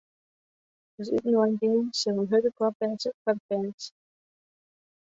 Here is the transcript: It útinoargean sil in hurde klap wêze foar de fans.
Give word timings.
It 1.01 1.07
útinoargean 1.15 1.81
sil 1.99 2.17
in 2.21 2.27
hurde 2.31 2.49
klap 2.57 2.75
wêze 2.81 3.09
foar 3.21 3.35
de 3.37 3.43
fans. 3.47 3.81